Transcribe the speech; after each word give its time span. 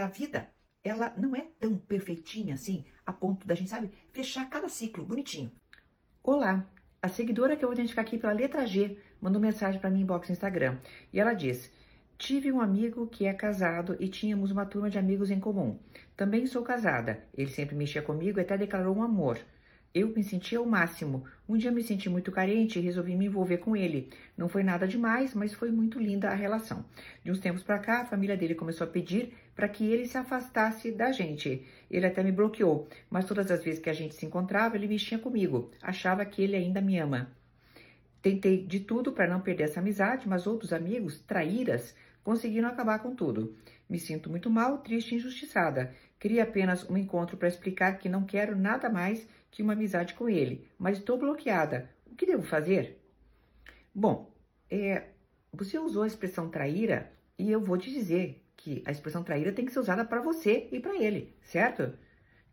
A 0.00 0.06
vida, 0.06 0.48
ela 0.82 1.12
não 1.18 1.36
é 1.36 1.42
tão 1.58 1.76
perfeitinha 1.76 2.54
assim, 2.54 2.86
a 3.04 3.12
ponto 3.12 3.46
da 3.46 3.54
gente, 3.54 3.68
sabe, 3.68 3.90
fechar 4.14 4.48
cada 4.48 4.66
ciclo 4.66 5.04
bonitinho. 5.04 5.52
Olá, 6.22 6.66
a 7.02 7.08
seguidora 7.08 7.54
que 7.54 7.62
eu 7.62 7.68
vou 7.68 7.74
identificar 7.74 8.00
aqui 8.00 8.16
pela 8.16 8.32
letra 8.32 8.66
G 8.66 8.96
mandou 9.20 9.38
mensagem 9.38 9.78
para 9.78 9.90
mim 9.90 10.00
inbox 10.00 10.26
no 10.26 10.32
Instagram. 10.32 10.78
E 11.12 11.20
ela 11.20 11.34
diz: 11.34 11.70
Tive 12.16 12.50
um 12.50 12.62
amigo 12.62 13.08
que 13.08 13.26
é 13.26 13.34
casado 13.34 13.94
e 14.00 14.08
tínhamos 14.08 14.50
uma 14.50 14.64
turma 14.64 14.88
de 14.88 14.98
amigos 14.98 15.30
em 15.30 15.38
comum. 15.38 15.78
Também 16.16 16.46
sou 16.46 16.62
casada. 16.62 17.22
Ele 17.34 17.50
sempre 17.50 17.76
mexia 17.76 18.00
comigo 18.00 18.38
e 18.38 18.42
até 18.42 18.56
declarou 18.56 18.96
um 18.96 19.02
amor. 19.02 19.38
Eu 19.92 20.08
me 20.08 20.22
senti 20.22 20.54
ao 20.54 20.64
máximo. 20.64 21.24
Um 21.48 21.56
dia 21.56 21.72
me 21.72 21.82
senti 21.82 22.08
muito 22.08 22.30
carente 22.30 22.78
e 22.78 22.82
resolvi 22.82 23.16
me 23.16 23.26
envolver 23.26 23.58
com 23.58 23.76
ele. 23.76 24.08
Não 24.38 24.48
foi 24.48 24.62
nada 24.62 24.86
demais, 24.86 25.34
mas 25.34 25.52
foi 25.52 25.72
muito 25.72 25.98
linda 25.98 26.30
a 26.30 26.34
relação. 26.34 26.84
De 27.24 27.30
uns 27.32 27.40
tempos 27.40 27.64
para 27.64 27.80
cá, 27.80 28.02
a 28.02 28.06
família 28.06 28.36
dele 28.36 28.54
começou 28.54 28.86
a 28.86 28.90
pedir 28.90 29.32
para 29.56 29.68
que 29.68 29.84
ele 29.84 30.06
se 30.06 30.16
afastasse 30.16 30.92
da 30.92 31.10
gente. 31.10 31.66
Ele 31.90 32.06
até 32.06 32.22
me 32.22 32.30
bloqueou, 32.30 32.88
mas 33.10 33.24
todas 33.24 33.50
as 33.50 33.64
vezes 33.64 33.80
que 33.80 33.90
a 33.90 33.92
gente 33.92 34.14
se 34.14 34.24
encontrava, 34.24 34.76
ele 34.76 34.86
mexia 34.86 35.18
comigo. 35.18 35.72
Achava 35.82 36.24
que 36.24 36.40
ele 36.40 36.54
ainda 36.54 36.80
me 36.80 36.96
ama. 36.96 37.28
Tentei 38.22 38.64
de 38.64 38.80
tudo 38.80 39.12
para 39.12 39.28
não 39.28 39.40
perder 39.40 39.64
essa 39.64 39.80
amizade, 39.80 40.28
mas 40.28 40.46
outros 40.46 40.72
amigos, 40.72 41.20
traíras, 41.20 41.94
conseguiram 42.22 42.68
acabar 42.68 42.98
com 42.98 43.14
tudo. 43.14 43.56
Me 43.88 43.98
sinto 43.98 44.28
muito 44.28 44.50
mal, 44.50 44.78
triste 44.78 45.12
e 45.12 45.16
injustiçada. 45.16 45.94
Queria 46.18 46.42
apenas 46.42 46.88
um 46.88 46.96
encontro 46.96 47.36
para 47.36 47.48
explicar 47.48 47.98
que 47.98 48.08
não 48.08 48.24
quero 48.24 48.56
nada 48.56 48.90
mais 48.90 49.26
que 49.50 49.62
uma 49.62 49.72
amizade 49.72 50.14
com 50.14 50.28
ele, 50.28 50.68
mas 50.78 50.98
estou 50.98 51.18
bloqueada. 51.18 51.90
O 52.06 52.14
que 52.14 52.26
devo 52.26 52.42
fazer? 52.42 53.00
Bom, 53.94 54.32
é, 54.70 55.08
você 55.52 55.78
usou 55.78 56.02
a 56.02 56.06
expressão 56.06 56.48
traíra 56.48 57.10
e 57.38 57.50
eu 57.50 57.60
vou 57.60 57.78
te 57.78 57.90
dizer 57.90 58.44
que 58.56 58.82
a 58.86 58.90
expressão 58.90 59.24
traíra 59.24 59.52
tem 59.52 59.64
que 59.64 59.72
ser 59.72 59.80
usada 59.80 60.04
para 60.04 60.20
você 60.20 60.68
e 60.70 60.78
para 60.78 60.94
ele, 60.94 61.34
certo? 61.42 61.92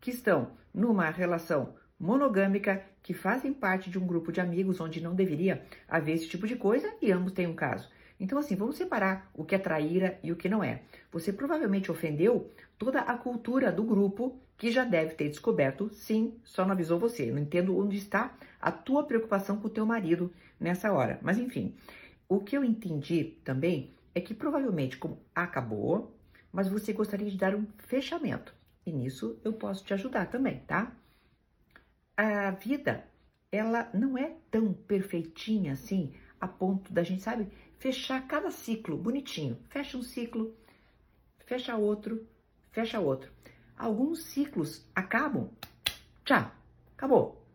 Que 0.00 0.10
estão 0.10 0.56
numa 0.72 1.10
relação 1.10 1.74
monogâmica, 1.98 2.84
que 3.02 3.14
fazem 3.14 3.52
parte 3.52 3.88
de 3.90 3.98
um 3.98 4.06
grupo 4.06 4.32
de 4.32 4.40
amigos 4.40 4.80
onde 4.80 5.00
não 5.00 5.14
deveria 5.14 5.62
haver 5.88 6.14
esse 6.14 6.28
tipo 6.28 6.46
de 6.46 6.56
coisa 6.56 6.92
e 7.00 7.10
ambos 7.12 7.32
têm 7.32 7.46
um 7.46 7.54
caso. 7.54 7.88
Então, 8.18 8.38
assim, 8.38 8.56
vamos 8.56 8.76
separar 8.76 9.30
o 9.34 9.44
que 9.44 9.54
é 9.54 9.58
traíra 9.58 10.18
e 10.22 10.32
o 10.32 10.36
que 10.36 10.48
não 10.48 10.64
é. 10.64 10.82
Você 11.12 11.32
provavelmente 11.32 11.90
ofendeu 11.90 12.50
toda 12.78 13.00
a 13.00 13.16
cultura 13.16 13.70
do 13.70 13.82
grupo 13.82 14.38
que 14.56 14.70
já 14.70 14.84
deve 14.84 15.14
ter 15.14 15.28
descoberto, 15.28 15.90
sim, 15.92 16.34
só 16.42 16.64
não 16.64 16.72
avisou 16.72 16.98
você. 16.98 17.30
Não 17.30 17.38
entendo 17.38 17.78
onde 17.78 17.98
está 17.98 18.34
a 18.60 18.72
tua 18.72 19.04
preocupação 19.04 19.58
com 19.58 19.66
o 19.66 19.70
teu 19.70 19.84
marido 19.84 20.32
nessa 20.58 20.90
hora. 20.92 21.18
Mas, 21.22 21.38
enfim, 21.38 21.74
o 22.28 22.40
que 22.40 22.56
eu 22.56 22.64
entendi 22.64 23.36
também 23.44 23.94
é 24.14 24.20
que 24.20 24.34
provavelmente, 24.34 24.96
como 24.96 25.20
acabou, 25.34 26.16
mas 26.50 26.68
você 26.68 26.92
gostaria 26.92 27.30
de 27.30 27.36
dar 27.36 27.54
um 27.54 27.66
fechamento. 27.76 28.54
E 28.86 28.90
nisso 28.90 29.38
eu 29.44 29.52
posso 29.52 29.84
te 29.84 29.92
ajudar 29.92 30.26
também, 30.26 30.60
tá? 30.66 30.90
A 32.16 32.50
vida, 32.50 33.06
ela 33.52 33.90
não 33.92 34.16
é 34.16 34.34
tão 34.50 34.72
perfeitinha 34.72 35.72
assim, 35.72 36.14
a 36.40 36.48
ponto 36.48 36.92
da 36.92 37.02
gente, 37.02 37.22
sabe, 37.22 37.48
fechar 37.78 38.26
cada 38.26 38.50
ciclo 38.50 38.96
bonitinho. 38.96 39.58
Fecha 39.68 39.98
um 39.98 40.02
ciclo, 40.02 40.54
fecha 41.46 41.76
outro, 41.76 42.26
fecha 42.70 42.98
outro. 43.00 43.30
Alguns 43.76 44.24
ciclos 44.24 44.86
acabam, 44.94 45.50
tchau, 46.24 46.50
acabou. 46.96 47.46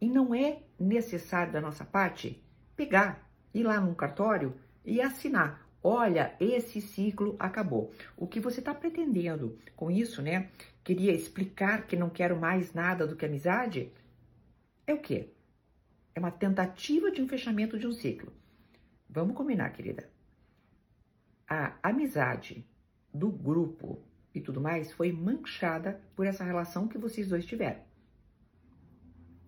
E 0.00 0.08
não 0.08 0.34
é 0.34 0.62
necessário 0.78 1.52
da 1.52 1.60
nossa 1.60 1.84
parte 1.84 2.42
pegar, 2.76 3.26
ir 3.54 3.62
lá 3.62 3.80
num 3.80 3.94
cartório 3.94 4.54
e 4.84 5.00
assinar. 5.00 5.65
Olha, 5.88 6.34
esse 6.40 6.80
ciclo 6.80 7.36
acabou. 7.38 7.92
O 8.16 8.26
que 8.26 8.40
você 8.40 8.58
está 8.58 8.74
pretendendo 8.74 9.56
com 9.76 9.88
isso, 9.88 10.20
né? 10.20 10.50
Queria 10.82 11.12
explicar 11.12 11.86
que 11.86 11.94
não 11.94 12.10
quero 12.10 12.36
mais 12.36 12.74
nada 12.74 13.06
do 13.06 13.14
que 13.14 13.24
amizade? 13.24 13.92
É 14.84 14.92
o 14.92 15.00
quê? 15.00 15.28
É 16.12 16.18
uma 16.18 16.32
tentativa 16.32 17.08
de 17.12 17.22
um 17.22 17.28
fechamento 17.28 17.78
de 17.78 17.86
um 17.86 17.92
ciclo. 17.92 18.32
Vamos 19.08 19.36
combinar, 19.36 19.70
querida. 19.70 20.10
A 21.48 21.78
amizade 21.80 22.68
do 23.14 23.30
grupo 23.30 24.02
e 24.34 24.40
tudo 24.40 24.60
mais 24.60 24.90
foi 24.90 25.12
manchada 25.12 26.02
por 26.16 26.26
essa 26.26 26.42
relação 26.42 26.88
que 26.88 26.98
vocês 26.98 27.28
dois 27.28 27.46
tiveram. 27.46 27.80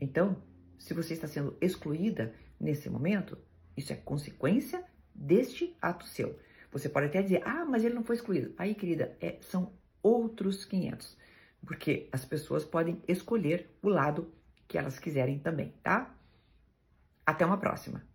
Então, 0.01 0.41
se 0.79 0.95
você 0.95 1.15
está 1.15 1.27
sendo 1.27 1.59
excluída 1.61 2.33
nesse 2.61 2.89
momento, 2.89 3.37
isso 3.77 3.93
é 3.93 3.97
consequência 3.97 4.87
deste 5.19 5.77
ato 5.83 6.07
seu. 6.07 6.39
Você 6.71 6.89
pode 6.89 7.07
até 7.07 7.23
dizer, 7.23 7.43
ah, 7.45 7.65
mas 7.65 7.85
ele 7.85 7.95
não 7.95 8.05
foi 8.05 8.17
excluído. 8.17 8.55
Aí, 8.57 8.75
querida, 8.75 9.17
é, 9.21 9.39
são 9.41 9.73
outros 10.03 10.65
500. 10.65 11.17
Porque 11.67 12.09
as 12.13 12.25
pessoas 12.25 12.65
podem 12.65 13.03
escolher 13.09 13.69
o 13.83 13.89
lado 13.89 14.33
que 14.67 14.79
elas 14.79 14.99
quiserem 14.99 15.39
também, 15.39 15.75
tá? 15.83 16.15
Até 17.27 17.45
uma 17.45 17.59
próxima. 17.59 18.07